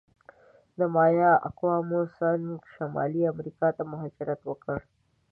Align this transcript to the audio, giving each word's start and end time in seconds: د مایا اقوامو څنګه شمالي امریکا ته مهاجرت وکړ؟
د 0.77 0.79
مایا 0.95 1.31
اقوامو 1.49 2.01
څنګه 2.17 2.65
شمالي 2.73 3.21
امریکا 3.33 3.67
ته 3.77 3.83
مهاجرت 3.91 4.39
وکړ؟ 4.45 4.79